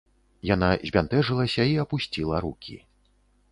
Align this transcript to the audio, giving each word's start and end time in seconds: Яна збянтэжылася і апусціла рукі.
Яна 0.49 0.69
збянтэжылася 0.91 1.63
і 1.73 1.77
апусціла 1.85 2.43
рукі. 2.49 2.81